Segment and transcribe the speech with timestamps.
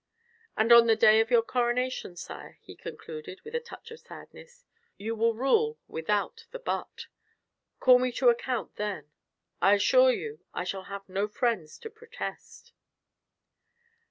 [0.57, 4.65] "And on the day of your coronation, sire," he concluded, with a touch of sadness,
[4.97, 7.05] "you will rule without the but.
[7.79, 9.11] Call me to account then;
[9.61, 12.73] I assure you I shall have no friends to protest."